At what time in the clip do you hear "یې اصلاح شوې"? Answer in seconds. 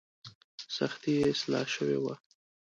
1.19-1.97